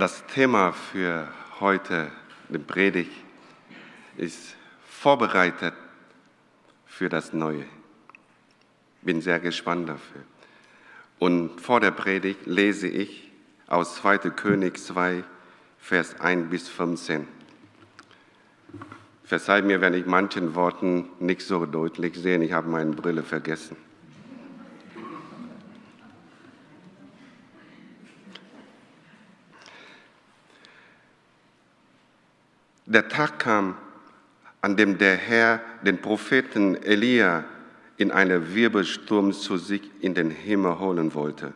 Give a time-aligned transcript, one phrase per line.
[0.00, 1.28] Das Thema für
[1.60, 2.10] heute,
[2.48, 3.12] den Predigt,
[4.16, 4.56] ist
[4.88, 5.74] vorbereitet
[6.86, 7.66] für das Neue.
[9.02, 10.22] Bin sehr gespannt dafür.
[11.18, 13.30] Und vor der Predigt lese ich
[13.66, 14.30] aus 2.
[14.30, 15.22] König 2,
[15.78, 17.28] Vers 1 bis 15.
[19.24, 22.42] Verzeiht mir, wenn ich manchen Worten nicht so deutlich sehe.
[22.42, 23.76] Ich habe meine Brille vergessen.
[32.90, 33.76] Der Tag kam,
[34.62, 37.44] an dem der Herr den Propheten Elia
[37.98, 41.52] in einem Wirbelsturm zu sich in den Himmel holen wollte.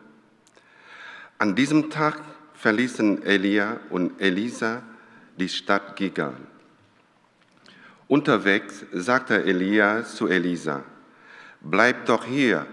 [1.37, 2.21] An diesem Tag
[2.53, 4.81] verließen Elia und Elisa
[5.35, 6.37] die Stadt Gigal.
[8.07, 10.85] Unterwegs sagte Elia zu Elisa,
[11.59, 12.65] bleib doch hier,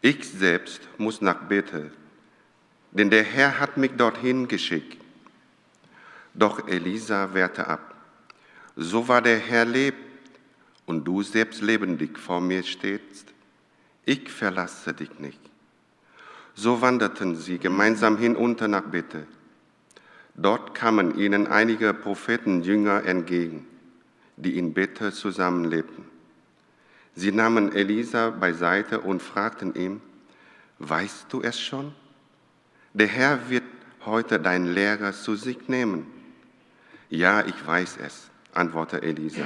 [0.00, 1.90] ich selbst muss nach Bethel,
[2.92, 5.03] denn der Herr hat mich dorthin geschickt.
[6.34, 7.94] Doch Elisa wehrte ab.
[8.76, 9.98] So war der Herr lebt
[10.84, 13.32] und du selbst lebendig vor mir stehst.
[14.04, 15.40] Ich verlasse dich nicht.
[16.54, 19.26] So wanderten sie gemeinsam hinunter nach Bethel.
[20.34, 23.66] Dort kamen ihnen einige Prophetenjünger entgegen,
[24.36, 26.04] die in Bethel zusammenlebten.
[27.14, 30.00] Sie nahmen Elisa beiseite und fragten ihn,
[30.80, 31.94] weißt du es schon?
[32.92, 33.62] Der Herr wird
[34.04, 36.13] heute dein Lehrer zu sich nehmen.
[37.14, 39.44] Ja, ich weiß es, antwortete Elisa.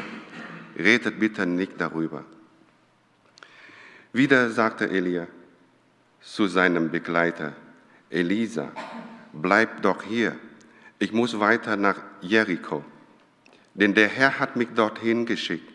[0.78, 2.24] Redet bitte nicht darüber.
[4.10, 5.26] Wieder sagte Elia
[6.22, 7.52] zu seinem Begleiter,
[8.08, 8.72] Elisa,
[9.34, 10.34] bleib doch hier,
[10.98, 12.82] ich muss weiter nach Jericho,
[13.74, 15.70] denn der Herr hat mich dorthin geschickt.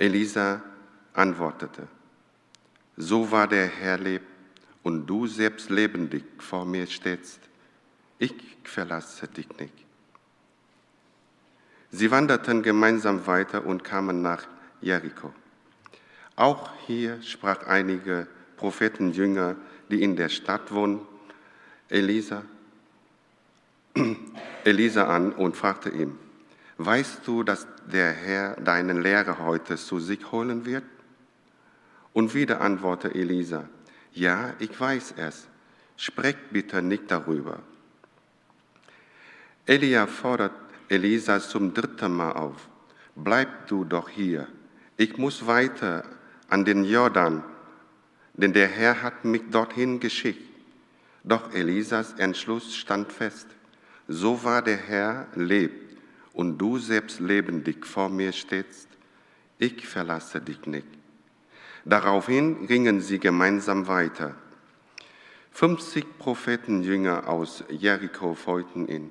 [0.00, 0.64] Elisa
[1.12, 1.86] antwortete,
[2.96, 4.26] so war der Herr lebt
[4.82, 7.38] und du selbst lebendig vor mir stehst,
[8.18, 8.34] ich
[8.64, 9.85] verlasse dich nicht.
[11.90, 14.44] Sie wanderten gemeinsam weiter und kamen nach
[14.80, 15.32] Jericho.
[16.34, 18.26] Auch hier sprach einige
[18.56, 19.56] Prophetenjünger,
[19.90, 21.00] die in der Stadt wohnen,
[21.88, 22.42] Elisa,
[24.64, 26.18] Elisa an und fragte ihn,
[26.78, 30.84] weißt du, dass der Herr deinen Lehrer heute zu sich holen wird?
[32.12, 33.68] Und wieder antwortete Elisa,
[34.12, 35.46] ja, ich weiß es,
[35.96, 37.60] sprecht bitte nicht darüber.
[39.66, 40.52] Elia fordert
[40.88, 42.68] Elisa zum dritten Mal auf,
[43.14, 44.46] bleib du doch hier,
[44.96, 46.04] ich muss weiter
[46.48, 47.42] an den Jordan,
[48.34, 50.42] denn der Herr hat mich dorthin geschickt.
[51.24, 53.48] Doch Elisas Entschluss stand fest,
[54.06, 55.96] so war der Herr lebt
[56.32, 58.88] und du selbst lebendig vor mir stehst,
[59.58, 60.86] ich verlasse dich nicht.
[61.84, 64.34] Daraufhin gingen sie gemeinsam weiter.
[65.52, 69.10] 50 Prophetenjünger aus Jericho folgten ihn.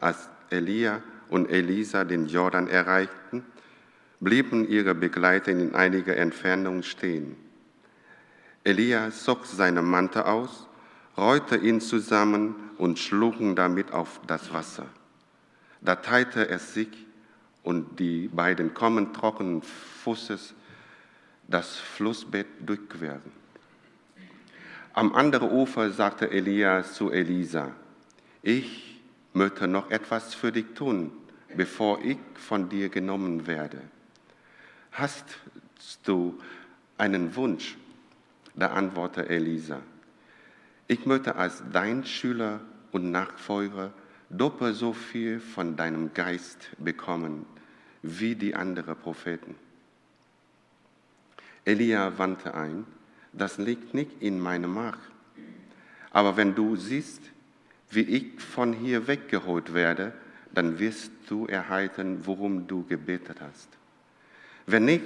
[0.00, 3.44] Als Elia und Elisa den Jordan erreichten,
[4.20, 7.36] blieben ihre Begleiter in einiger Entfernung stehen.
[8.64, 10.66] Elia zog seinen Mantel aus,
[11.16, 14.86] rollte ihn zusammen und schlug damit auf das Wasser.
[15.80, 16.88] Da teilte es sich
[17.62, 20.54] und die beiden kommen trockenen Fußes
[21.48, 23.32] das Flussbett durchqueren.
[24.92, 27.70] Am anderen Ufer sagte Elia zu Elisa,
[28.42, 28.95] ich
[29.36, 31.12] möchte noch etwas für dich tun,
[31.54, 33.82] bevor ich von dir genommen werde.
[34.92, 35.24] Hast
[36.04, 36.38] du
[36.96, 37.76] einen Wunsch?
[38.54, 39.82] Da antwortete Elisa,
[40.88, 42.60] ich möchte als dein Schüler
[42.92, 43.92] und Nachfolger
[44.30, 47.44] doppelt so viel von deinem Geist bekommen
[48.00, 49.56] wie die anderen Propheten.
[51.66, 52.86] Elia wandte ein,
[53.34, 55.10] das liegt nicht in meiner Macht.
[56.10, 57.20] Aber wenn du siehst,
[57.90, 60.12] wie ich von hier weggeholt werde,
[60.52, 63.68] dann wirst du erhalten, worum du gebetet hast.
[64.66, 65.04] Wenn nicht,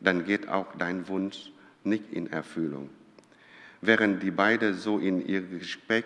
[0.00, 1.50] dann geht auch dein Wunsch
[1.84, 2.90] nicht in Erfüllung.
[3.80, 6.04] Während die beiden so in ihr Gespräch,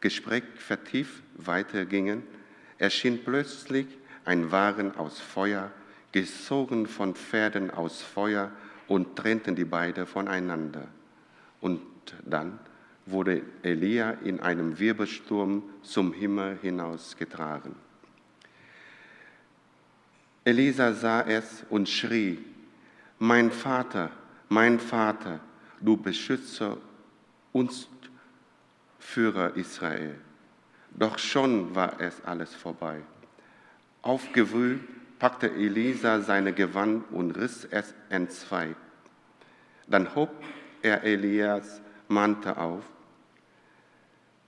[0.00, 2.22] Gespräch vertieft weitergingen,
[2.78, 3.86] erschien plötzlich
[4.24, 5.70] ein Wagen aus Feuer,
[6.12, 8.50] gezogen von Pferden aus Feuer
[8.88, 10.88] und trennten die beiden voneinander.
[11.60, 11.80] Und
[12.24, 12.58] dann
[13.06, 17.74] wurde Elia in einem Wirbelsturm zum Himmel hinausgetragen.
[20.44, 22.38] Elisa sah es und schrie,
[23.18, 24.10] mein Vater,
[24.48, 25.40] mein Vater,
[25.80, 26.78] du Beschützer
[27.52, 27.88] und
[28.98, 30.14] Führer Israel.
[30.90, 33.02] Doch schon war es alles vorbei.
[34.02, 34.80] Aufgewühlt
[35.18, 38.74] packte Elisa seine Gewand und riss es entzwei.
[39.86, 40.30] Dann hob
[40.82, 42.84] er Elias Mantel auf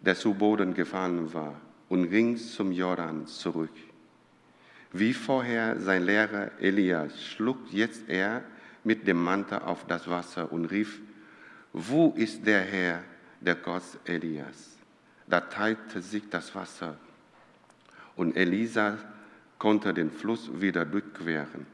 [0.02, 1.54] der zu Boden gefallen war,
[1.88, 3.70] und ging zum Jordan zurück.
[4.92, 8.42] Wie vorher sein Lehrer Elias schlug jetzt er
[8.82, 11.00] mit dem Mantel auf das Wasser und rief,
[11.72, 13.02] wo ist der Herr,
[13.40, 14.76] der Gott Elias?
[15.26, 16.96] Da teilte sich das Wasser
[18.16, 18.98] und Elisa
[19.58, 21.66] konnte den Fluss wieder durchqueren.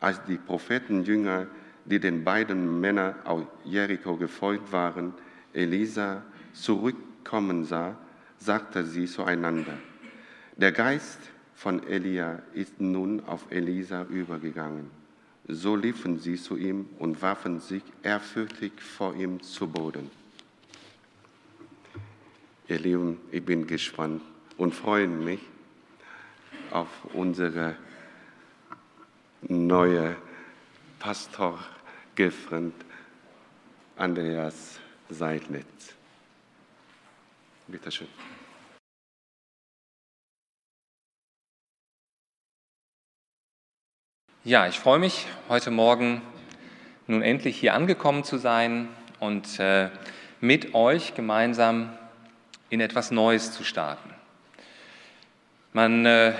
[0.00, 1.46] Als die Prophetenjünger,
[1.84, 5.14] die den beiden Männern aus Jericho gefolgt waren,
[5.52, 6.22] Elisa
[6.52, 7.96] zurückkommen sah,
[8.38, 9.78] sagte sie zueinander,
[10.56, 11.18] der Geist
[11.54, 14.90] von Elia ist nun auf Elisa übergegangen.
[15.46, 20.10] So liefen sie zu ihm und warfen sich ehrfürchtig vor ihm zu Boden.
[22.66, 24.22] Ihr Lieben, ich bin gespannt
[24.56, 25.40] und freue mich
[26.70, 27.76] auf unsere
[29.42, 30.16] neue
[31.04, 31.58] Pastor
[32.14, 32.72] Gefreund
[33.98, 34.80] Andreas
[35.10, 35.92] Seidlitz.
[37.66, 38.08] Bitte schön.
[44.44, 46.22] Ja, ich freue mich, heute Morgen
[47.06, 48.88] nun endlich hier angekommen zu sein
[49.20, 49.90] und äh,
[50.40, 51.98] mit euch gemeinsam
[52.70, 54.08] in etwas Neues zu starten.
[55.74, 56.32] Man äh,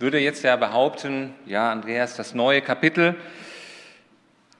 [0.00, 3.14] würde jetzt ja behaupten, ja, Andreas, das neue Kapitel,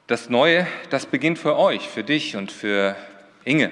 [0.08, 2.96] das Neue, das beginnt für euch, für dich und für
[3.44, 3.70] Inge.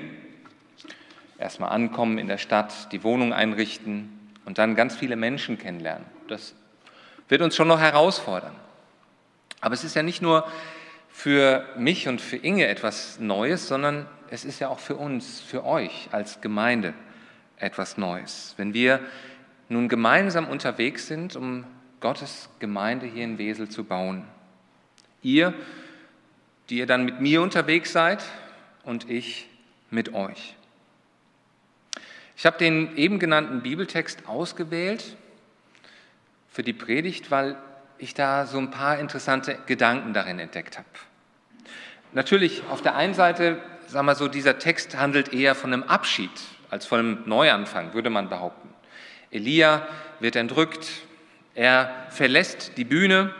[1.38, 4.10] Erstmal ankommen in der Stadt, die Wohnung einrichten
[4.44, 6.04] und dann ganz viele Menschen kennenlernen.
[6.28, 6.54] Das
[7.28, 8.54] wird uns schon noch herausfordern.
[9.62, 10.46] Aber es ist ja nicht nur
[11.08, 15.64] für mich und für Inge etwas Neues, sondern es ist ja auch für uns, für
[15.64, 16.92] euch als Gemeinde
[17.56, 18.52] etwas Neues.
[18.58, 19.00] Wenn wir
[19.70, 21.64] nun gemeinsam unterwegs sind, um
[22.00, 24.24] Gottes Gemeinde hier in Wesel zu bauen.
[25.22, 25.54] Ihr,
[26.68, 28.24] die ihr dann mit mir unterwegs seid
[28.84, 29.48] und ich
[29.90, 30.56] mit euch.
[32.36, 35.16] Ich habe den eben genannten Bibeltext ausgewählt
[36.50, 37.56] für die Predigt, weil
[37.98, 40.88] ich da so ein paar interessante Gedanken darin entdeckt habe.
[42.12, 46.30] Natürlich, auf der einen Seite, sagen wir so, dieser Text handelt eher von einem Abschied
[46.70, 48.68] als von einem Neuanfang, würde man behaupten.
[49.30, 49.86] Elia
[50.20, 50.88] wird entrückt,
[51.54, 53.34] er verlässt die Bühne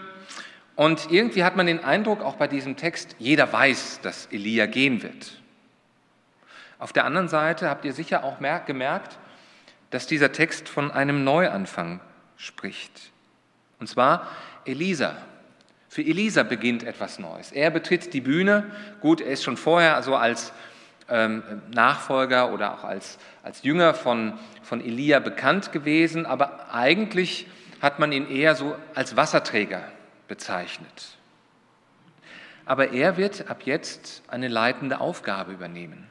[0.76, 5.02] und irgendwie hat man den Eindruck, auch bei diesem Text, jeder weiß, dass Elia gehen
[5.02, 5.40] wird.
[6.78, 9.19] Auf der anderen Seite habt ihr sicher auch gemerkt,
[9.88, 12.00] dass dieser Text von einem Neuanfang
[12.37, 13.11] spricht.
[13.81, 14.28] Und zwar
[14.67, 15.17] Elisa.
[15.88, 17.52] Für Elisa beginnt etwas Neues.
[17.52, 18.70] Er betritt die Bühne.
[19.00, 20.52] Gut, er ist schon vorher also als
[21.08, 21.43] ähm,
[21.73, 27.46] Nachfolger oder auch als, als Jünger von, von Elia bekannt gewesen, aber eigentlich
[27.81, 29.82] hat man ihn eher so als Wasserträger
[30.28, 31.17] bezeichnet.
[32.64, 36.06] Aber er wird ab jetzt eine leitende Aufgabe übernehmen.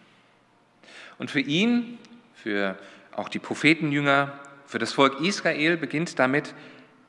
[1.17, 1.97] Und für ihn,
[2.33, 2.77] für
[3.15, 6.53] auch die Prophetenjünger, für das Volk Israel beginnt damit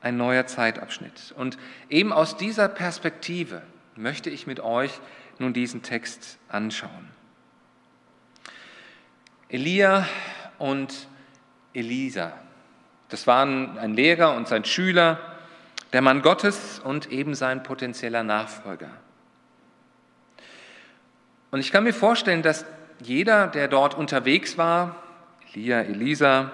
[0.01, 1.33] ein neuer Zeitabschnitt.
[1.37, 1.57] Und
[1.89, 3.61] eben aus dieser Perspektive
[3.95, 4.99] möchte ich mit euch
[5.39, 7.09] nun diesen Text anschauen.
[9.49, 10.07] Elia
[10.57, 11.07] und
[11.73, 12.33] Elisa,
[13.09, 15.36] das waren ein Lehrer und sein Schüler,
[15.97, 18.91] der Mann Gottes und eben sein potenzieller Nachfolger.
[21.49, 22.65] Und ich kann mir vorstellen, dass
[22.99, 24.97] jeder, der dort unterwegs war,
[25.55, 26.51] Elia, Elisa,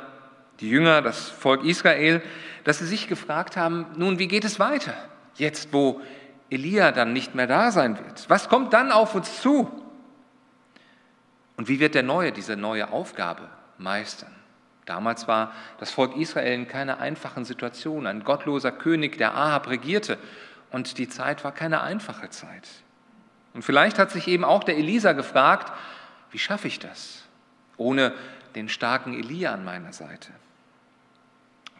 [0.61, 2.21] die Jünger, das Volk Israel,
[2.63, 4.93] dass sie sich gefragt haben, nun, wie geht es weiter?
[5.35, 5.99] Jetzt, wo
[6.49, 8.29] Elia dann nicht mehr da sein wird.
[8.29, 9.69] Was kommt dann auf uns zu?
[11.57, 14.33] Und wie wird der Neue diese neue Aufgabe meistern?
[14.85, 18.05] Damals war das Volk Israel in keiner einfachen Situation.
[18.05, 20.17] Ein gottloser König, der Ahab regierte.
[20.71, 22.67] Und die Zeit war keine einfache Zeit.
[23.53, 25.71] Und vielleicht hat sich eben auch der Elisa gefragt,
[26.31, 27.23] wie schaffe ich das,
[27.77, 28.13] ohne
[28.55, 30.31] den starken Elia an meiner Seite?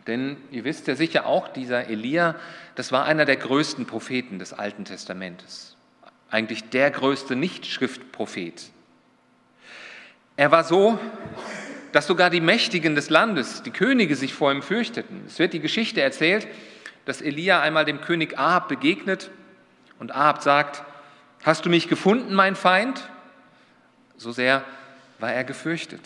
[0.07, 2.35] Denn ihr wisst ja sicher auch, dieser Elia,
[2.75, 5.75] das war einer der größten Propheten des Alten Testamentes.
[6.29, 8.69] Eigentlich der größte Nicht-Schriftprophet.
[10.35, 10.99] Er war so,
[11.93, 15.23] dass sogar die Mächtigen des Landes, die Könige, sich vor ihm fürchteten.
[15.27, 16.47] Es wird die Geschichte erzählt,
[17.05, 19.29] dass Elia einmal dem König Ahab begegnet
[19.99, 20.83] und Ahab sagt,
[21.43, 23.09] hast du mich gefunden, mein Feind?
[24.17, 24.63] So sehr
[25.19, 26.01] war er gefürchtet.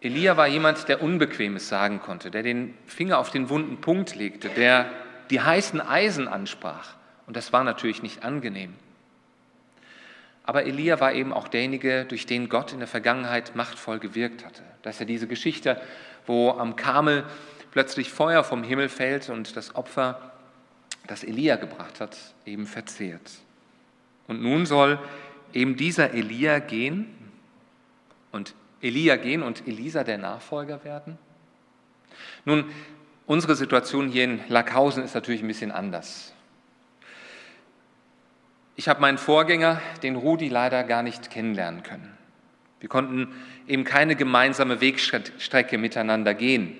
[0.00, 4.48] Elia war jemand, der Unbequemes sagen konnte, der den Finger auf den wunden Punkt legte,
[4.48, 4.90] der
[5.28, 6.94] die heißen Eisen ansprach.
[7.26, 8.74] Und das war natürlich nicht angenehm.
[10.44, 14.62] Aber Elia war eben auch derjenige, durch den Gott in der Vergangenheit machtvoll gewirkt hatte.
[14.82, 15.80] Das ist ja diese Geschichte,
[16.26, 17.24] wo am Kamel
[17.70, 20.32] plötzlich Feuer vom Himmel fällt und das Opfer,
[21.06, 22.16] das Elia gebracht hat,
[22.46, 23.30] eben verzehrt.
[24.26, 24.98] Und nun soll
[25.52, 27.06] eben dieser Elia gehen
[28.32, 31.18] und Elia gehen und Elisa der Nachfolger werden?
[32.44, 32.64] Nun,
[33.26, 36.32] unsere Situation hier in Lackhausen ist natürlich ein bisschen anders.
[38.80, 42.16] Ich habe meinen Vorgänger, den Rudi, leider gar nicht kennenlernen können.
[42.80, 43.28] Wir konnten
[43.68, 46.78] eben keine gemeinsame Wegstrecke miteinander gehen.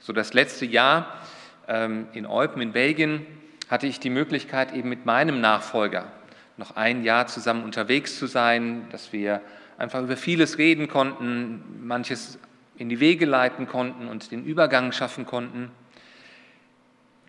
[0.00, 1.18] So das letzte Jahr
[1.66, 3.24] ähm, in Eupen in Belgien
[3.70, 6.12] hatte ich die Möglichkeit, eben mit meinem Nachfolger
[6.58, 9.40] noch ein Jahr zusammen unterwegs zu sein, dass wir
[9.78, 12.38] einfach über vieles reden konnten, manches
[12.76, 15.70] in die Wege leiten konnten und den Übergang schaffen konnten.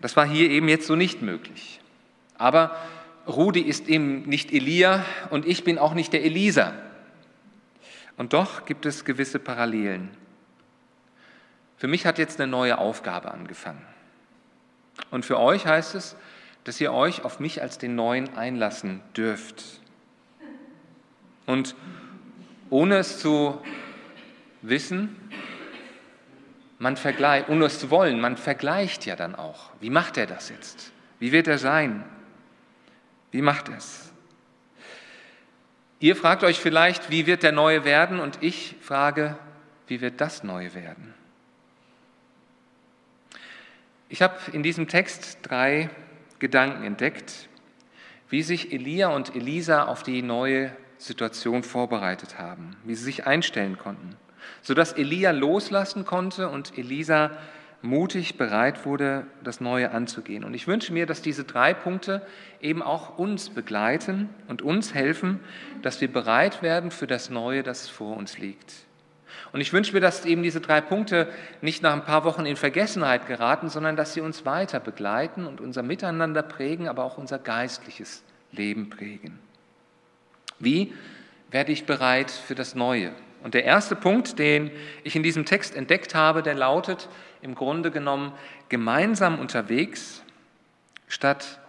[0.02, 1.80] Das war hier eben jetzt so nicht möglich.
[2.36, 2.76] Aber
[3.26, 6.72] Rudi ist eben nicht Elia und ich bin auch nicht der Elisa.
[8.16, 10.10] Und doch gibt es gewisse Parallelen.
[11.76, 13.84] Für mich hat jetzt eine neue Aufgabe angefangen.
[15.10, 16.16] Und für euch heißt es,
[16.64, 19.62] dass ihr euch auf mich als den Neuen einlassen dürft.
[21.44, 21.76] Und
[22.70, 23.60] ohne es zu
[24.62, 25.16] wissen,
[26.78, 29.70] man vergleicht, ohne es zu wollen, man vergleicht ja dann auch.
[29.80, 30.92] Wie macht er das jetzt?
[31.18, 32.04] Wie wird er sein?
[33.36, 34.10] Wie macht es?
[36.00, 38.18] Ihr fragt euch vielleicht, wie wird der Neue werden?
[38.18, 39.36] Und ich frage,
[39.88, 41.12] wie wird das Neue werden?
[44.08, 45.90] Ich habe in diesem Text drei
[46.38, 47.50] Gedanken entdeckt,
[48.30, 53.76] wie sich Elia und Elisa auf die neue Situation vorbereitet haben, wie sie sich einstellen
[53.76, 54.16] konnten,
[54.62, 57.32] sodass Elia loslassen konnte und Elisa
[57.82, 60.44] mutig bereit wurde, das Neue anzugehen.
[60.44, 62.26] Und ich wünsche mir, dass diese drei Punkte
[62.60, 65.40] eben auch uns begleiten und uns helfen,
[65.82, 68.72] dass wir bereit werden für das Neue, das vor uns liegt.
[69.52, 71.28] Und ich wünsche mir, dass eben diese drei Punkte
[71.60, 75.60] nicht nach ein paar Wochen in Vergessenheit geraten, sondern dass sie uns weiter begleiten und
[75.60, 79.38] unser Miteinander prägen, aber auch unser geistliches Leben prägen.
[80.58, 80.92] Wie
[81.50, 83.12] werde ich bereit für das Neue?
[83.46, 84.72] Und der erste Punkt, den
[85.04, 87.08] ich in diesem Text entdeckt habe, der lautet
[87.42, 88.32] im Grunde genommen
[88.68, 90.24] gemeinsam unterwegs
[91.06, 91.60] statt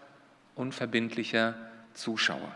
[0.55, 1.53] unverbindlicher
[1.93, 2.51] Zuschauer.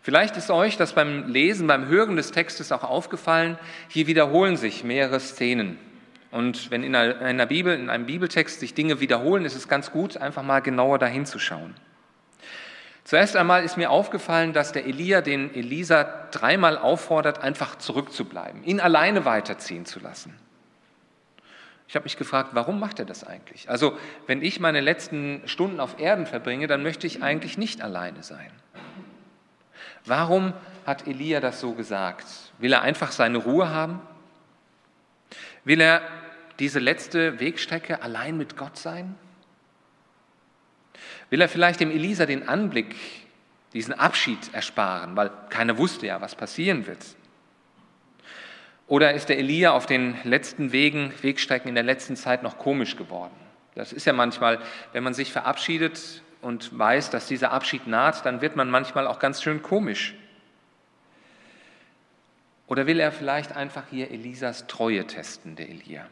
[0.00, 4.82] Vielleicht ist euch das beim Lesen, beim Hören des Textes auch aufgefallen, hier wiederholen sich
[4.82, 5.78] mehrere Szenen.
[6.30, 10.16] Und wenn in einer Bibel, in einem Bibeltext sich Dinge wiederholen, ist es ganz gut,
[10.16, 11.74] einfach mal genauer dahin zu schauen.
[13.04, 18.80] Zuerst einmal ist mir aufgefallen, dass der Elia den Elisa dreimal auffordert, einfach zurückzubleiben, ihn
[18.80, 20.34] alleine weiterziehen zu lassen.
[21.88, 23.68] Ich habe mich gefragt, warum macht er das eigentlich?
[23.68, 28.22] Also, wenn ich meine letzten Stunden auf Erden verbringe, dann möchte ich eigentlich nicht alleine
[28.22, 28.52] sein.
[30.04, 30.52] Warum
[30.86, 32.26] hat Elia das so gesagt?
[32.58, 34.00] Will er einfach seine Ruhe haben?
[35.64, 36.02] Will er
[36.60, 39.16] diese letzte Wegstrecke allein mit Gott sein?
[41.30, 42.94] Will er vielleicht dem Elisa den Anblick,
[43.72, 47.04] diesen Abschied ersparen, weil keiner wusste ja, was passieren wird?
[48.88, 52.96] Oder ist der Elia auf den letzten Wegen, Wegstrecken in der letzten Zeit noch komisch
[52.96, 53.34] geworden?
[53.76, 54.58] Das ist ja manchmal,
[54.92, 59.18] wenn man sich verabschiedet, und weiß, dass dieser Abschied naht, dann wird man manchmal auch
[59.18, 60.14] ganz schön komisch.
[62.66, 66.06] Oder will er vielleicht einfach hier Elisas Treue testen, der Elia?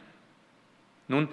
[1.07, 1.29] Nun,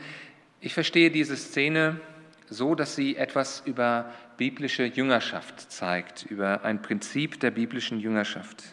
[0.60, 2.00] ich verstehe diese Szene
[2.48, 8.64] so, dass sie etwas über biblische Jüngerschaft zeigt, über ein Prinzip der biblischen Jüngerschaft.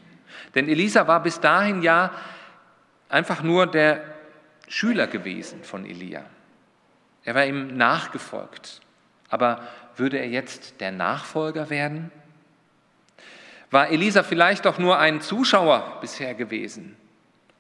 [0.55, 2.11] Denn Elisa war bis dahin ja
[3.09, 4.03] einfach nur der
[4.67, 6.23] Schüler gewesen von Elia.
[7.23, 8.81] Er war ihm nachgefolgt.
[9.29, 12.11] Aber würde er jetzt der Nachfolger werden?
[13.71, 16.95] War Elisa vielleicht doch nur ein Zuschauer bisher gewesen,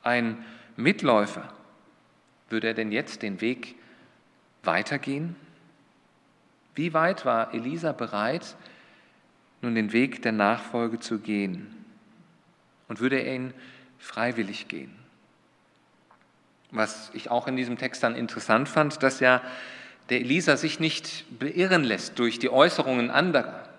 [0.03, 1.51] ein Mitläufer?
[2.49, 3.75] Würde er denn jetzt den Weg
[4.61, 5.35] weitergehen?
[6.75, 8.55] Wie weit war Elisa bereit,
[9.61, 11.85] nun den Weg der Nachfolge zu gehen?
[12.87, 13.53] Und würde er ihn
[13.99, 14.93] freiwillig gehen?
[16.71, 19.41] Was ich auch in diesem Text dann interessant fand, dass ja
[20.09, 23.69] der Elisa sich nicht beirren lässt durch die Äußerungen anderer.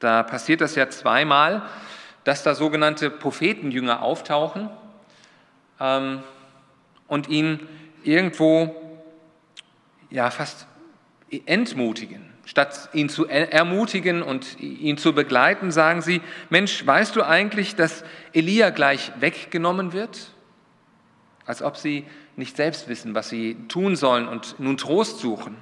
[0.00, 1.62] Da passiert das ja zweimal,
[2.24, 4.70] dass da sogenannte Prophetenjünger auftauchen
[5.78, 6.22] ähm,
[7.06, 7.60] und ihn
[8.02, 8.74] irgendwo
[10.10, 10.66] ja fast
[11.46, 12.30] entmutigen.
[12.44, 16.20] Statt ihn zu ermutigen und ihn zu begleiten, sagen sie,
[16.50, 20.32] Mensch, weißt du eigentlich, dass Elia gleich weggenommen wird?
[21.46, 22.04] Als ob sie
[22.36, 25.56] nicht selbst wissen, was sie tun sollen und nun Trost suchen,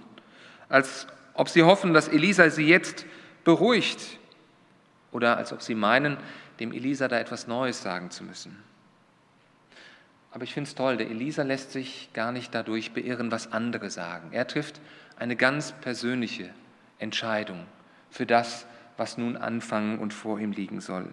[0.69, 3.07] als ob sie hoffen, dass Elisa sie jetzt
[3.45, 4.19] beruhigt
[5.12, 6.17] oder als ob sie meinen,
[6.61, 8.57] dem Elisa da etwas Neues sagen zu müssen.
[10.33, 13.91] Aber ich finde es toll, der Elisa lässt sich gar nicht dadurch beirren, was andere
[13.91, 14.29] sagen.
[14.33, 14.81] Er trifft
[15.21, 16.50] eine ganz persönliche
[16.99, 17.67] Entscheidung
[18.11, 21.09] für das, was nun anfangen und vor ihm liegen soll.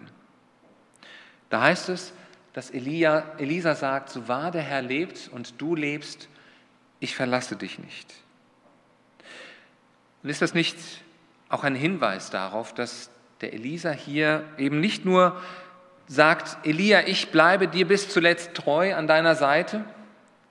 [1.50, 2.12] Da heißt es,
[2.54, 6.28] dass Elia, Elisa sagt, so wahr der Herr lebt und du lebst,
[7.00, 8.12] ich verlasse dich nicht.
[10.22, 10.76] Und ist das nicht
[11.48, 13.10] auch ein Hinweis darauf, dass
[13.40, 15.40] der Elisa hier eben nicht nur
[16.06, 19.84] sagt, Elia, ich bleibe dir bis zuletzt treu an deiner Seite,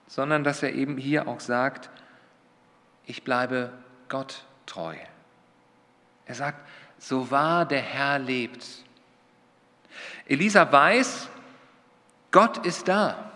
[0.07, 1.89] sondern dass er eben hier auch sagt,
[3.07, 3.71] ich bleibe
[4.09, 4.95] Gott treu.
[6.25, 6.67] Er sagt,
[6.99, 8.65] so wahr der Herr lebt.
[10.25, 11.29] Elisa weiß,
[12.31, 13.31] Gott ist da.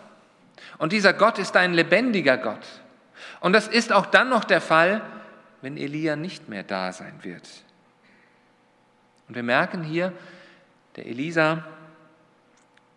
[0.77, 2.67] Und dieser Gott ist ein lebendiger Gott.
[3.39, 5.01] Und das ist auch dann noch der Fall,
[5.61, 7.47] wenn Elia nicht mehr da sein wird.
[9.27, 10.11] Und wir merken hier,
[10.97, 11.63] der Elisa,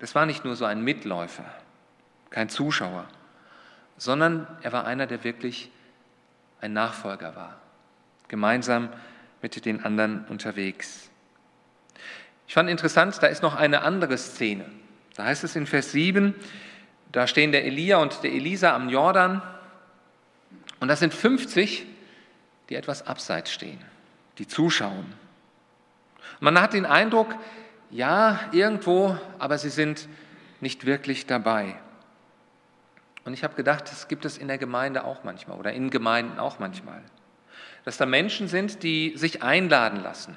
[0.01, 1.45] das war nicht nur so ein Mitläufer,
[2.31, 3.07] kein Zuschauer,
[3.97, 5.71] sondern er war einer, der wirklich
[6.65, 7.61] ein Nachfolger war,
[8.29, 8.89] gemeinsam
[9.43, 11.11] mit den anderen unterwegs.
[12.49, 14.65] Ich fand interessant, da ist noch eine andere Szene.
[15.15, 16.35] Da heißt es in Vers 7,
[17.13, 19.43] da stehen der Elia und der Elisa am Jordan
[20.81, 21.87] und das sind 50,
[22.71, 23.79] die etwas abseits stehen,
[24.39, 25.13] die zuschauen.
[26.41, 27.35] Man hat den Eindruck,
[27.91, 30.09] ja, irgendwo, aber sie sind
[30.61, 31.77] nicht wirklich dabei.
[33.25, 36.39] Und ich habe gedacht, das gibt es in der Gemeinde auch manchmal oder in Gemeinden
[36.39, 37.03] auch manchmal.
[37.85, 40.37] Dass da Menschen sind, die sich einladen lassen,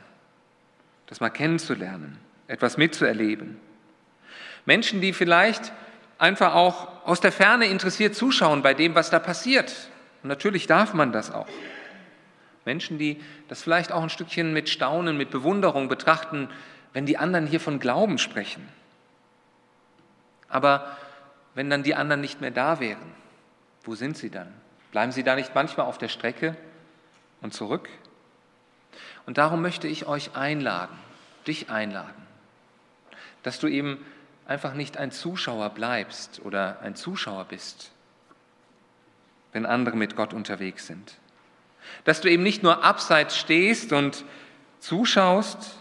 [1.08, 2.18] das mal kennenzulernen,
[2.48, 3.60] etwas mitzuerleben.
[4.66, 5.72] Menschen, die vielleicht
[6.18, 9.90] einfach auch aus der Ferne interessiert zuschauen bei dem, was da passiert.
[10.24, 11.48] Und natürlich darf man das auch.
[12.66, 16.50] Menschen, die das vielleicht auch ein Stückchen mit Staunen, mit Bewunderung betrachten,
[16.92, 18.68] wenn die anderen hier von Glauben sprechen.
[20.50, 20.98] Aber
[21.58, 23.12] wenn dann die anderen nicht mehr da wären,
[23.84, 24.54] wo sind sie dann?
[24.92, 26.56] Bleiben sie da nicht manchmal auf der Strecke
[27.42, 27.90] und zurück?
[29.26, 30.96] Und darum möchte ich euch einladen,
[31.48, 32.28] dich einladen,
[33.42, 34.06] dass du eben
[34.46, 37.90] einfach nicht ein Zuschauer bleibst oder ein Zuschauer bist,
[39.52, 41.16] wenn andere mit Gott unterwegs sind.
[42.04, 44.26] Dass du eben nicht nur abseits stehst und
[44.78, 45.80] zuschaust,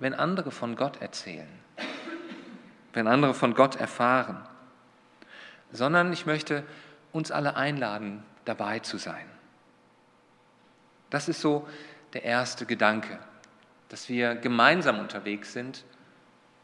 [0.00, 1.46] wenn andere von Gott erzählen,
[2.92, 4.42] wenn andere von Gott erfahren,
[5.72, 6.64] sondern ich möchte
[7.12, 9.24] uns alle einladen, dabei zu sein.
[11.10, 11.68] Das ist so
[12.12, 13.18] der erste Gedanke,
[13.88, 15.84] dass wir gemeinsam unterwegs sind,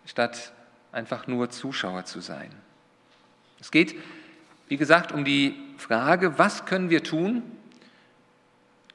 [0.06, 0.52] statt
[0.90, 2.50] einfach nur Zuschauer zu sein.
[3.60, 3.94] Es geht,
[4.68, 7.42] wie gesagt, um die Frage, was können wir tun,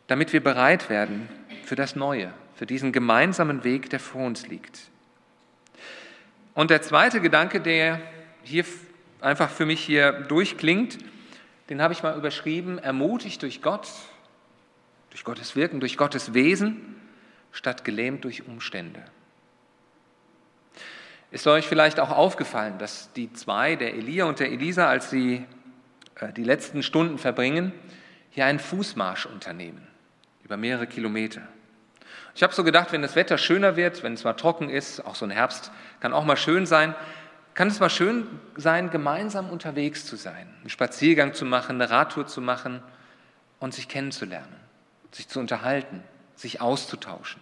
[0.07, 1.29] damit wir bereit werden
[1.63, 4.79] für das Neue, für diesen gemeinsamen Weg, der vor uns liegt.
[6.53, 8.01] Und der zweite Gedanke, der
[8.43, 8.65] hier
[9.21, 10.97] einfach für mich hier durchklingt,
[11.69, 13.87] den habe ich mal überschrieben, ermutigt durch Gott,
[15.09, 16.95] durch Gottes Wirken, durch Gottes Wesen,
[17.51, 19.03] statt gelähmt durch Umstände.
[21.31, 25.45] Ist euch vielleicht auch aufgefallen, dass die zwei, der Elia und der Elisa, als sie
[26.15, 27.73] äh, die letzten Stunden verbringen,
[28.29, 29.85] hier einen Fußmarsch unternehmen,
[30.43, 31.41] über mehrere Kilometer.
[32.33, 35.15] Ich habe so gedacht, wenn das Wetter schöner wird, wenn es mal trocken ist, auch
[35.15, 36.95] so ein Herbst kann auch mal schön sein,
[37.57, 42.27] kann es mal schön sein, gemeinsam unterwegs zu sein, einen Spaziergang zu machen, eine Radtour
[42.27, 42.83] zu machen
[43.59, 44.55] und sich kennenzulernen,
[45.11, 46.03] sich zu unterhalten,
[46.35, 47.41] sich auszutauschen,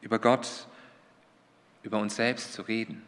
[0.00, 0.48] über Gott,
[1.84, 3.02] über uns selbst zu reden.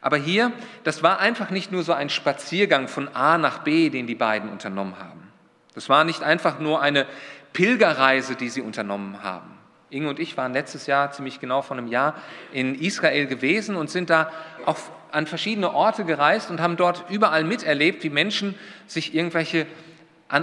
[0.00, 0.50] Aber hier,
[0.82, 4.50] das war einfach nicht nur so ein Spaziergang von A nach B, den die beiden
[4.50, 5.32] unternommen haben.
[5.74, 7.06] Das war nicht einfach nur eine
[7.52, 9.51] Pilgerreise, die sie unternommen haben.
[9.92, 12.14] Inge und ich waren letztes Jahr, ziemlich genau vor einem Jahr,
[12.52, 14.30] in Israel gewesen und sind da
[14.64, 14.78] auch
[15.10, 18.54] an verschiedene Orte gereist und haben dort überall miterlebt, wie Menschen
[18.86, 19.66] sich irgendwelche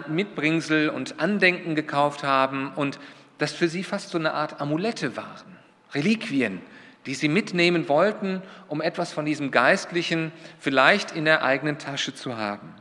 [0.08, 3.00] Mitbringsel und Andenken gekauft haben und
[3.40, 5.58] das für sie fast so eine Art Amulette waren,
[5.94, 6.62] Reliquien,
[7.08, 12.38] die sie mitnehmen wollten, um etwas von diesem Geistlichen vielleicht in der eigenen Tasche zu
[12.38, 12.76] haben.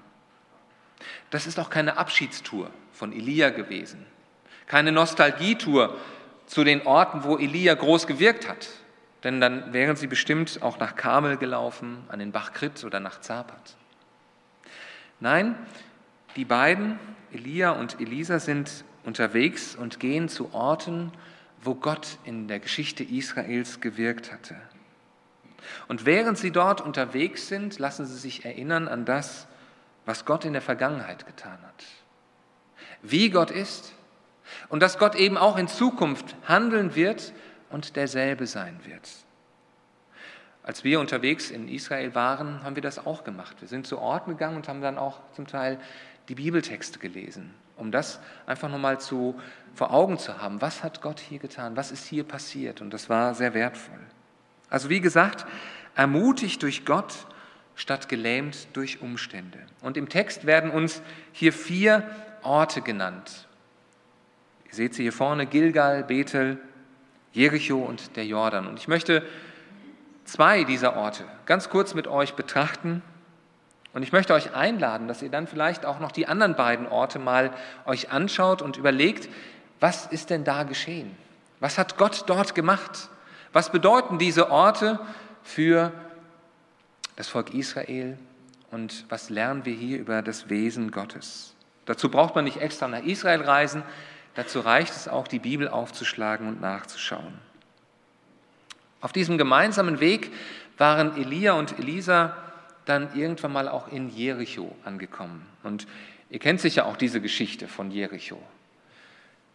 [1.31, 4.05] Das ist auch keine Abschiedstour von Elia gewesen,
[4.67, 5.97] keine Nostalgietour
[6.49, 8.69] zu den Orten, wo Elia groß gewirkt hat.
[9.23, 13.21] Denn dann wären sie bestimmt auch nach Kamel gelaufen, an den Bach Krit oder nach
[13.21, 13.77] Zapat.
[15.21, 15.57] Nein,
[16.37, 16.99] die beiden,
[17.33, 21.13] Elia und Elisa, sind unterwegs und gehen zu Orten,
[21.63, 24.57] wo Gott in der Geschichte Israels gewirkt hatte.
[25.89, 29.49] Und während sie dort unterwegs sind, lassen sie sich erinnern an das,
[30.07, 31.85] was Gott in der Vergangenheit getan hat.
[33.03, 33.93] Wie Gott ist
[34.69, 37.33] und dass Gott eben auch in Zukunft handeln wird
[37.71, 39.09] und derselbe sein wird.
[40.63, 43.57] Als wir unterwegs in Israel waren, haben wir das auch gemacht.
[43.61, 45.79] Wir sind zu Orten gegangen und haben dann auch zum Teil
[46.29, 49.41] die Bibeltexte gelesen, um das einfach nochmal zu,
[49.75, 50.61] vor Augen zu haben.
[50.61, 51.77] Was hat Gott hier getan?
[51.77, 52.83] Was ist hier passiert?
[52.83, 54.01] Und das war sehr wertvoll.
[54.69, 55.47] Also wie gesagt,
[55.95, 57.15] ermutigt durch Gott
[57.75, 59.61] statt gelähmt durch Umstände.
[59.81, 61.01] Und im Text werden uns
[61.33, 62.03] hier vier
[62.43, 63.48] Orte genannt.
[64.69, 66.59] Ihr seht sie hier vorne, Gilgal, Bethel,
[67.33, 68.67] Jericho und der Jordan.
[68.67, 69.23] Und ich möchte
[70.25, 73.03] zwei dieser Orte ganz kurz mit euch betrachten.
[73.95, 77.19] Und ich möchte euch einladen, dass ihr dann vielleicht auch noch die anderen beiden Orte
[77.19, 77.51] mal
[77.87, 79.29] euch anschaut und überlegt,
[79.81, 81.17] was ist denn da geschehen?
[81.61, 83.09] Was hat Gott dort gemacht?
[83.53, 85.01] Was bedeuten diese Orte
[85.43, 85.93] für
[87.17, 88.19] das Volk Israel
[88.71, 91.55] und was lernen wir hier über das Wesen Gottes?
[91.87, 93.83] Dazu braucht man nicht extra nach Israel reisen,
[94.38, 97.35] dazu reicht es auch, die Bibel aufzuschlagen und nachzuschauen.
[99.01, 100.33] Auf diesem gemeinsamen Weg
[100.77, 102.37] waren Elia und Elisa
[102.85, 105.44] dann irgendwann mal auch in Jericho angekommen.
[105.64, 105.88] Und
[106.31, 108.40] ihr kennt sicher auch diese Geschichte von Jericho,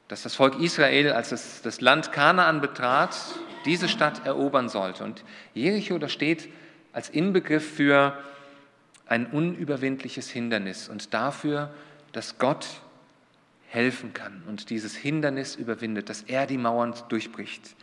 [0.09, 3.15] dass das Volk Israel, als es das Land Kanaan betrat,
[3.63, 5.05] diese Stadt erobern sollte.
[5.05, 6.49] Und Jericho, das steht
[6.91, 8.17] als Inbegriff für
[9.07, 11.73] ein unüberwindliches Hindernis und dafür,
[12.11, 12.67] dass Gott
[13.73, 17.75] helfen kann und dieses Hindernis überwindet, dass er die Mauern durchbricht.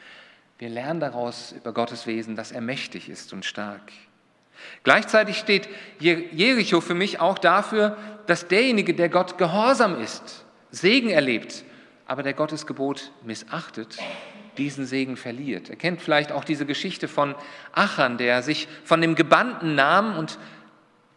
[0.59, 3.90] Wir lernen daraus über Gottes Wesen, dass er mächtig ist und stark.
[4.85, 11.64] Gleichzeitig steht Jericho für mich auch dafür, dass derjenige, der Gott gehorsam ist, Segen erlebt,
[12.07, 13.98] aber der Gottes Gebot missachtet,
[14.59, 15.70] diesen Segen verliert.
[15.70, 17.35] Er kennt vielleicht auch diese Geschichte von
[17.72, 20.38] Achan, der sich von dem Gebannten nahm und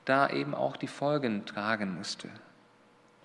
[0.06, 2.30] da eben auch die Folgen tragen musste.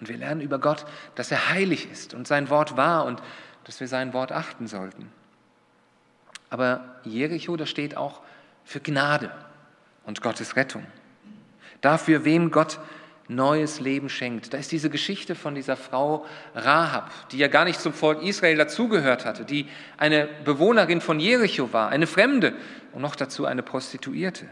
[0.01, 3.23] Und wir lernen über Gott, dass er heilig ist und sein Wort wahr und
[3.65, 5.11] dass wir sein Wort achten sollten.
[6.51, 8.23] Aber Jericho, das steht auch
[8.65, 9.31] für Gnade
[10.05, 10.87] und Gottes Rettung.
[11.81, 12.79] Dafür, wem Gott
[13.29, 14.55] neues Leben schenkt.
[14.55, 18.57] Da ist diese Geschichte von dieser Frau Rahab, die ja gar nicht zum Volk Israel
[18.57, 22.55] dazugehört hatte, die eine Bewohnerin von Jericho war, eine Fremde
[22.93, 24.47] und noch dazu eine Prostituierte.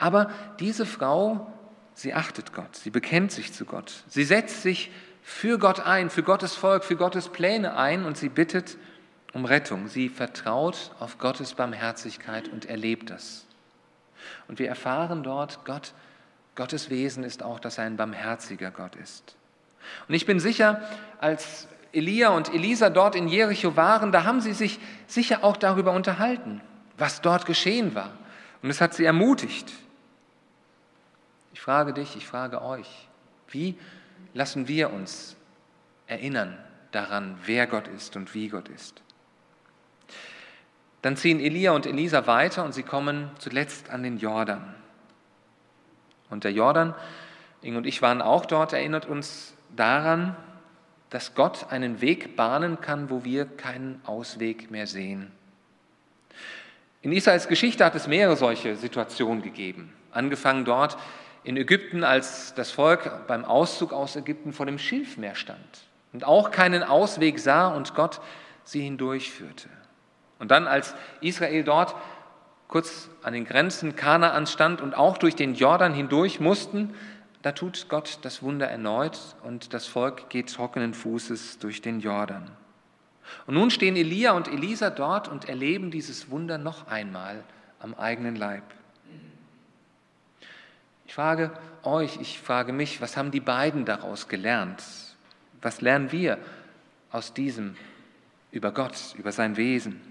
[0.00, 1.52] Aber diese Frau,
[1.98, 4.90] sie achtet Gott, sie bekennt sich zu Gott, sie setzt sich
[5.22, 8.78] für Gott ein, für Gottes Volk, für Gottes Pläne ein und sie bittet
[9.34, 9.88] um Rettung.
[9.88, 13.44] Sie vertraut auf Gottes Barmherzigkeit und erlebt das.
[14.48, 15.92] Und wir erfahren dort, Gott
[16.58, 19.36] Gottes Wesen ist auch, dass er ein barmherziger Gott ist.
[20.08, 20.82] Und ich bin sicher,
[21.20, 25.92] als Elia und Elisa dort in Jericho waren, da haben sie sich sicher auch darüber
[25.92, 26.60] unterhalten,
[26.96, 28.10] was dort geschehen war.
[28.60, 29.72] Und es hat sie ermutigt.
[31.58, 32.86] Ich frage dich, ich frage euch,
[33.48, 33.76] wie
[34.32, 35.34] lassen wir uns
[36.06, 36.56] erinnern
[36.92, 39.02] daran, wer Gott ist und wie Gott ist?
[41.02, 44.72] Dann ziehen Elia und Elisa weiter und sie kommen zuletzt an den Jordan.
[46.30, 46.94] Und der Jordan,
[47.60, 50.36] Inge und ich waren auch dort, erinnert uns daran,
[51.10, 55.32] dass Gott einen Weg bahnen kann, wo wir keinen Ausweg mehr sehen.
[57.02, 59.92] In Israels Geschichte hat es mehrere solche Situationen gegeben.
[60.12, 60.96] Angefangen dort
[61.48, 66.50] in Ägypten, als das Volk beim Auszug aus Ägypten vor dem Schilfmeer stand und auch
[66.50, 68.20] keinen Ausweg sah und Gott
[68.64, 69.70] sie hindurchführte.
[70.38, 71.96] Und dann, als Israel dort
[72.68, 76.94] kurz an den Grenzen Kanaans stand und auch durch den Jordan hindurch mussten,
[77.40, 82.50] da tut Gott das Wunder erneut und das Volk geht trockenen Fußes durch den Jordan.
[83.46, 87.42] Und nun stehen Elia und Elisa dort und erleben dieses Wunder noch einmal
[87.80, 88.64] am eigenen Leib.
[91.08, 91.50] Ich frage
[91.84, 94.84] euch, ich frage mich, was haben die beiden daraus gelernt?
[95.62, 96.36] Was lernen wir
[97.10, 97.76] aus diesem
[98.52, 100.02] über Gott, über sein Wesen?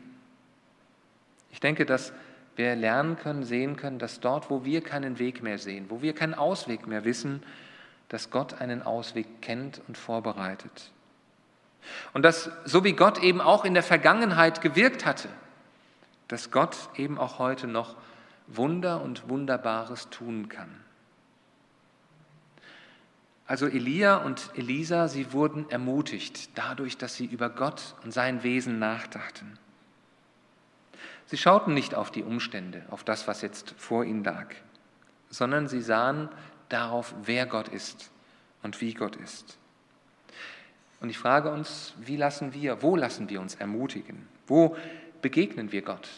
[1.52, 2.14] Ich denke, dass
[2.56, 6.16] wir lernen können, sehen können, dass dort, wo wir keinen Weg mehr sehen, wo wir
[6.16, 7.44] keinen Ausweg mehr wissen,
[8.10, 10.92] dass Gott einen Ausweg kennt und vorbereitet.
[12.14, 15.30] Und dass, so wie Gott eben auch in der Vergangenheit gewirkt hatte,
[16.28, 17.96] dass Gott eben auch heute noch
[18.48, 20.87] Wunder und Wunderbares tun kann.
[23.48, 28.78] Also Elia und Elisa, sie wurden ermutigt dadurch, dass sie über Gott und sein Wesen
[28.78, 29.58] nachdachten.
[31.28, 34.48] Sie schauten nicht auf die Umstände, auf das, was jetzt vor ihnen lag,
[35.30, 36.28] sondern sie sahen
[36.68, 38.12] darauf, wer Gott ist
[38.64, 39.58] und wie Gott ist.
[41.00, 44.28] Und ich frage uns, wie lassen wir, wo lassen wir uns ermutigen?
[44.46, 44.76] Wo
[45.22, 46.10] begegnen wir Gott?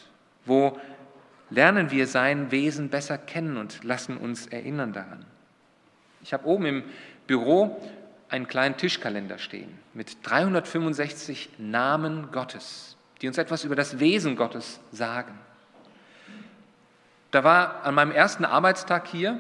[0.46, 0.80] Wo
[1.52, 5.26] lernen wir sein Wesen besser kennen und lassen uns erinnern daran?
[6.22, 6.84] Ich habe oben im
[7.30, 7.82] Büro
[8.28, 14.80] einen kleinen Tischkalender stehen mit 365 Namen Gottes die uns etwas über das Wesen Gottes
[14.92, 15.38] sagen.
[17.32, 19.40] Da war an meinem ersten Arbeitstag hier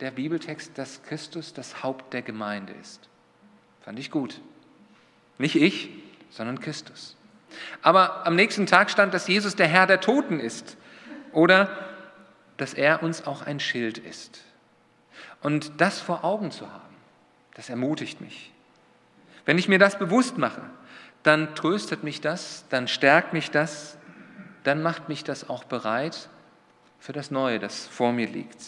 [0.00, 3.08] der Bibeltext, dass Christus das Haupt der Gemeinde ist.
[3.82, 4.40] Fand ich gut.
[5.38, 5.90] Nicht ich,
[6.30, 7.16] sondern Christus.
[7.82, 10.76] Aber am nächsten Tag stand, dass Jesus der Herr der Toten ist
[11.32, 11.70] oder
[12.56, 14.40] dass er uns auch ein Schild ist.
[15.42, 16.91] Und das vor Augen zu haben,
[17.54, 18.52] das ermutigt mich.
[19.44, 20.62] Wenn ich mir das bewusst mache,
[21.22, 23.96] dann tröstet mich das, dann stärkt mich das,
[24.64, 26.28] dann macht mich das auch bereit
[26.98, 28.62] für das Neue, das vor mir liegt.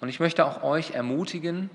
[0.00, 1.70] Und ich möchte auch euch ermutigen,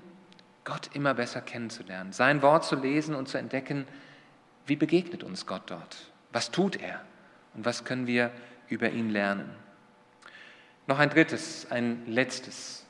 [0.64, 3.86] Gott immer besser kennenzulernen, sein Wort zu lesen und zu entdecken,
[4.66, 6.10] wie begegnet uns Gott dort?
[6.32, 7.00] Was tut er?
[7.54, 8.30] Und was können wir
[8.68, 9.50] über ihn lernen?
[10.86, 12.86] Noch ein drittes, ein letztes.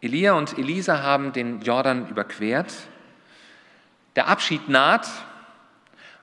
[0.00, 2.72] Elia und Elisa haben den Jordan überquert.
[4.16, 5.08] Der Abschied naht.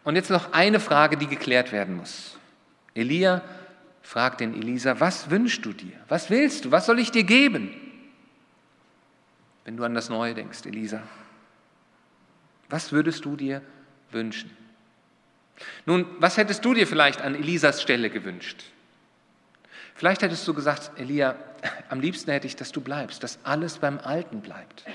[0.03, 2.37] Und jetzt noch eine Frage, die geklärt werden muss.
[2.93, 3.41] Elia
[4.01, 5.93] fragt den Elisa, was wünschst du dir?
[6.07, 6.71] Was willst du?
[6.71, 7.73] Was soll ich dir geben?
[9.65, 11.01] Wenn du an das Neue denkst, Elisa.
[12.69, 13.61] Was würdest du dir
[14.11, 14.55] wünschen?
[15.85, 18.63] Nun, was hättest du dir vielleicht an Elisas Stelle gewünscht?
[19.95, 21.35] Vielleicht hättest du gesagt, Elia,
[21.89, 24.85] am liebsten hätte ich, dass du bleibst, dass alles beim Alten bleibt.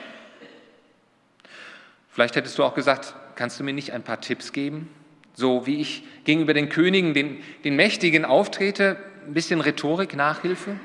[2.10, 4.90] Vielleicht hättest du auch gesagt, kannst du mir nicht ein paar Tipps geben?
[5.32, 10.78] So wie ich gegenüber den Königen, den, den Mächtigen auftrete, ein bisschen Rhetorik, Nachhilfe?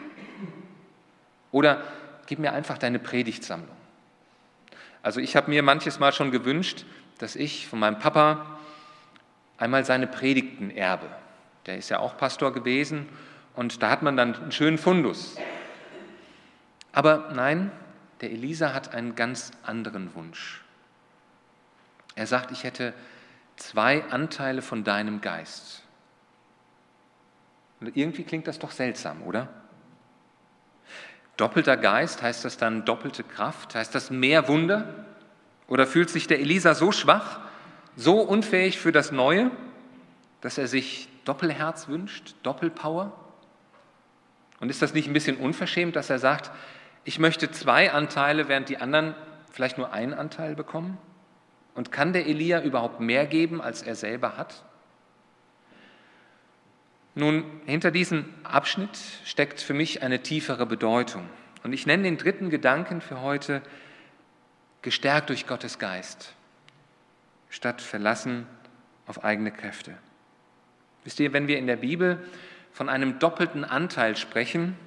[1.52, 1.84] Oder
[2.26, 3.76] gib mir einfach deine Predigtsammlung.
[5.02, 6.86] Also ich habe mir manches Mal schon gewünscht,
[7.18, 8.60] dass ich von meinem Papa
[9.58, 11.08] einmal seine Predigten erbe.
[11.66, 13.10] Der ist ja auch Pastor gewesen
[13.56, 15.36] und da hat man dann einen schönen Fundus.
[16.92, 17.72] Aber nein,
[18.22, 20.64] der Elisa hat einen ganz anderen Wunsch.
[22.16, 22.94] Er sagt, ich hätte
[23.58, 25.84] zwei Anteile von deinem Geist.
[27.82, 29.50] Und irgendwie klingt das doch seltsam, oder?
[31.36, 33.76] Doppelter Geist, heißt das dann doppelte Kraft?
[33.76, 35.06] Heißt das mehr Wunder?
[35.68, 37.40] Oder fühlt sich der Elisa so schwach,
[37.98, 39.52] so unfähig für das Neue,
[40.40, 43.12] dass er sich Doppelherz wünscht, Doppelpower?
[44.60, 46.52] Und ist das nicht ein bisschen unverschämt, dass er sagt,
[47.04, 49.16] ich möchte zwei Anteile, während die anderen
[49.52, 50.98] vielleicht nur einen Anteil bekommen?
[51.74, 54.64] Und kann der Elia überhaupt mehr geben, als er selber hat?
[57.16, 61.30] Nun, hinter diesem Abschnitt steckt für mich eine tiefere Bedeutung.
[61.64, 63.62] Und ich nenne den dritten Gedanken für heute
[64.82, 66.34] gestärkt durch Gottes Geist,
[67.50, 68.46] statt verlassen
[69.08, 69.98] auf eigene Kräfte.
[71.04, 72.20] Wisst ihr, wenn wir in der Bibel
[72.76, 74.78] von einem doppelten Anteil sprechen,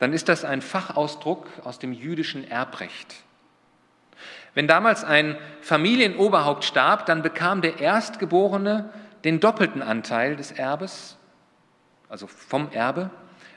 [0.00, 3.14] dann ist das ein Fachausdruck aus dem jüdischen Erbrecht.
[4.54, 8.90] Wenn damals ein Familienoberhaupt starb, dann bekam der Erstgeborene
[9.22, 11.16] den doppelten Anteil des Erbes,
[12.08, 13.10] also vom Erbe,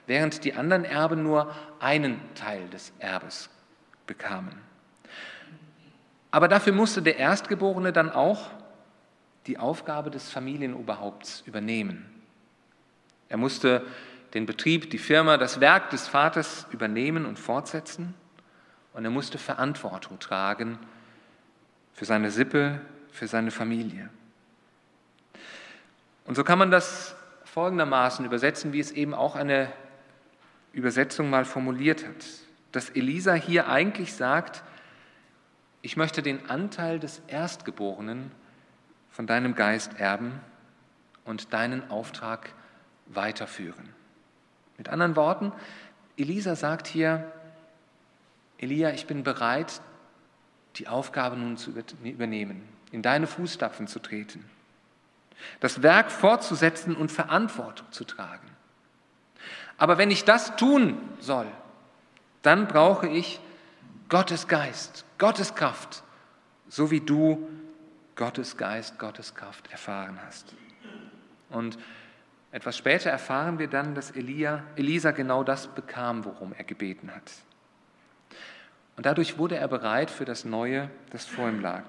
[0.05, 3.49] während die anderen Erben nur einen Teil des Erbes
[4.05, 4.61] bekamen.
[6.29, 8.51] Aber dafür musste der Erstgeborene dann auch
[9.47, 12.14] die Aufgabe des Familienoberhaupts übernehmen.
[13.29, 13.85] Er musste
[14.33, 18.13] den Betrieb, die Firma, das Werk des Vaters übernehmen und fortsetzen
[18.93, 20.77] und er musste Verantwortung tragen
[21.93, 24.09] für seine Sippe, für seine Familie.
[26.25, 29.71] Und so kann man das folgendermaßen übersetzen, wie es eben auch eine
[30.73, 32.25] Übersetzung mal formuliert hat,
[32.73, 34.63] dass Elisa hier eigentlich sagt,
[35.81, 38.31] ich möchte den Anteil des Erstgeborenen
[39.11, 40.41] von deinem Geist erben
[41.23, 42.49] und deinen Auftrag
[43.05, 43.93] weiterführen.
[44.77, 45.51] Mit anderen Worten,
[46.17, 47.31] Elisa sagt hier,
[48.57, 49.81] Elia, ich bin bereit,
[50.77, 54.43] die Aufgabe nun zu übernehmen, in deine Fußstapfen zu treten,
[55.59, 58.49] das Werk fortzusetzen und Verantwortung zu tragen.
[59.77, 61.47] Aber wenn ich das tun soll,
[62.41, 63.39] dann brauche ich
[64.07, 66.03] Gottes Geist, Gottes Kraft,
[66.69, 67.49] so wie du
[68.15, 70.53] Gottes Geist, Gottes Kraft erfahren hast.
[71.49, 71.77] Und
[72.55, 77.29] etwas später erfahren wir dann, dass Elia, Elisa genau das bekam, worum er gebeten hat.
[78.95, 81.83] Und dadurch wurde er bereit für das Neue, das vor ihm lag.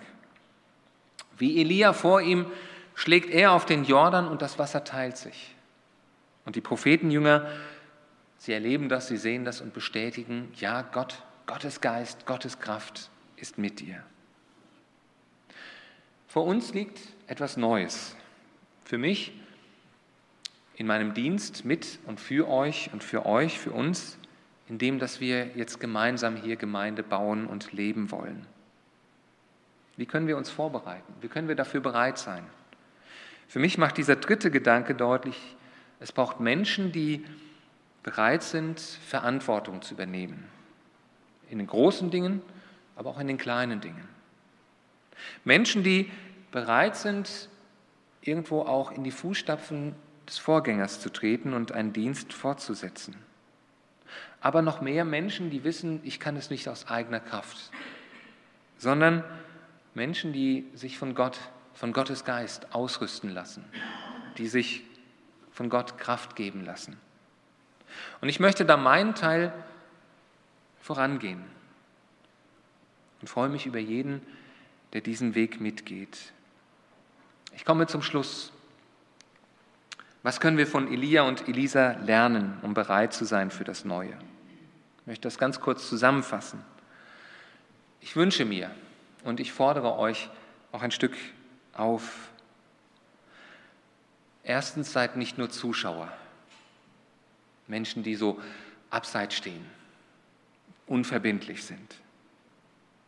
[1.39, 2.47] Wie Elia vor ihm
[2.97, 5.55] schlägt er auf den Jordan und das Wasser teilt sich.
[6.45, 7.49] Und die Prophetenjünger,
[8.37, 13.57] sie erleben das, sie sehen das und bestätigen, ja, Gott, Gottes Geist, Gottes Kraft ist
[13.57, 14.03] mit dir.
[16.27, 16.99] Vor uns liegt
[17.29, 18.17] etwas Neues.
[18.85, 19.33] Für mich
[20.77, 24.19] in meinem Dienst mit und für euch und für euch, für uns
[24.69, 28.47] indem dass wir jetzt gemeinsam hier Gemeinde bauen und leben wollen.
[29.97, 31.15] Wie können wir uns vorbereiten?
[31.21, 32.45] Wie können wir dafür bereit sein?
[33.49, 35.57] Für mich macht dieser dritte Gedanke deutlich,
[36.01, 37.25] es braucht Menschen, die
[38.03, 40.45] bereit sind, Verantwortung zu übernehmen.
[41.49, 42.43] In den großen Dingen,
[42.97, 44.07] aber auch in den kleinen Dingen.
[45.45, 46.11] Menschen, die
[46.51, 47.49] bereit sind,
[48.21, 49.95] irgendwo auch in die Fußstapfen
[50.27, 53.17] des Vorgängers zu treten und einen Dienst fortzusetzen.
[54.41, 57.71] Aber noch mehr Menschen, die wissen, ich kann es nicht aus eigener Kraft,
[58.79, 59.25] sondern
[59.95, 61.39] Menschen, die sich von Gott,
[61.75, 63.65] von Gottes Geist ausrüsten lassen,
[64.39, 64.85] die sich
[65.51, 66.99] von Gott Kraft geben lassen.
[68.21, 69.53] Und ich möchte da meinen Teil
[70.81, 71.43] vorangehen
[73.21, 74.21] und freue mich über jeden,
[74.93, 76.33] der diesen Weg mitgeht.
[77.55, 78.53] Ich komme zum Schluss.
[80.27, 84.19] Was können wir von Elia und Elisa lernen, um bereit zu sein für das Neue?
[85.03, 86.65] Ich möchte das ganz kurz zusammenfassen.
[88.01, 88.73] Ich wünsche mir
[89.23, 90.29] und ich fordere euch
[90.73, 91.17] auch ein Stück
[91.75, 92.29] auf.
[94.43, 96.13] Erstens seid nicht nur Zuschauer,
[97.69, 98.43] Menschen, die so
[98.91, 99.65] abseits stehen,
[100.89, 101.95] unverbindlich sind.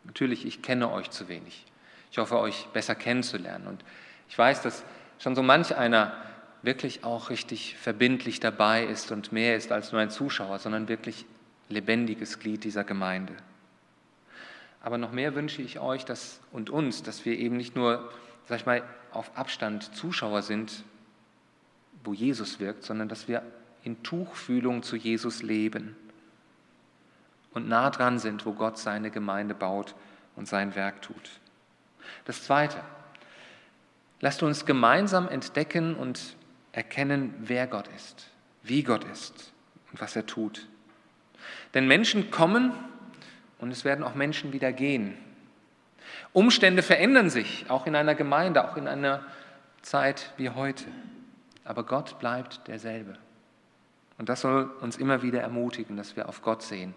[0.04, 1.66] Natürlich, ich kenne euch zu wenig.
[2.12, 3.66] Ich hoffe, euch besser kennenzulernen.
[3.66, 3.84] Und
[4.28, 4.84] ich weiß, dass
[5.18, 6.27] schon so manch einer
[6.62, 11.24] wirklich auch richtig verbindlich dabei ist und mehr ist als nur ein Zuschauer, sondern wirklich
[11.68, 13.34] lebendiges Glied dieser Gemeinde.
[14.80, 18.10] Aber noch mehr wünsche ich euch dass, und uns, dass wir eben nicht nur,
[18.46, 20.84] sag ich mal, auf Abstand Zuschauer sind,
[22.04, 23.42] wo Jesus wirkt, sondern dass wir
[23.82, 25.96] in Tuchfühlung zu Jesus leben
[27.52, 29.94] und nah dran sind, wo Gott seine Gemeinde baut
[30.36, 31.40] und sein Werk tut.
[32.24, 32.78] Das Zweite,
[34.20, 36.36] lasst uns gemeinsam entdecken und
[36.78, 38.30] erkennen, wer Gott ist,
[38.62, 39.52] wie Gott ist
[39.90, 40.68] und was er tut.
[41.74, 42.72] Denn Menschen kommen
[43.58, 45.18] und es werden auch Menschen wieder gehen.
[46.32, 49.24] Umstände verändern sich, auch in einer Gemeinde, auch in einer
[49.82, 50.84] Zeit wie heute.
[51.64, 53.18] Aber Gott bleibt derselbe.
[54.16, 56.94] Und das soll uns immer wieder ermutigen, dass wir auf Gott sehen,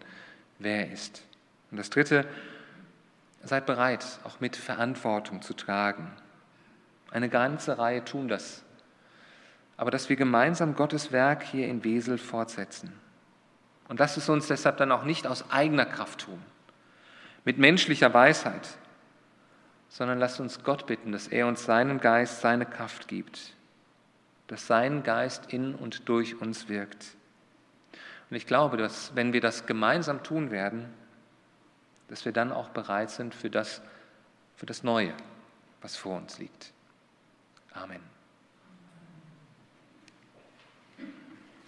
[0.60, 1.24] wer er ist.
[1.72, 2.28] Und das Dritte,
[3.44, 6.12] seid bereit, auch mit Verantwortung zu tragen.
[7.10, 8.64] Eine ganze Reihe tun das
[9.82, 12.94] aber dass wir gemeinsam Gottes Werk hier in Wesel fortsetzen.
[13.88, 16.40] Und lasst es uns deshalb dann auch nicht aus eigener Kraft tun,
[17.46, 18.78] mit menschlicher Weisheit,
[19.90, 23.56] sondern lasst uns Gott bitten, dass er uns seinen Geist, seine Kraft gibt,
[24.46, 27.16] dass sein Geist in und durch uns wirkt.
[28.30, 30.94] Und ich glaube, dass wenn wir das gemeinsam tun werden,
[32.08, 33.82] dass wir dann auch bereit sind für das,
[34.56, 35.16] für das Neue,
[35.82, 36.72] was vor uns liegt.
[37.74, 38.11] Amen.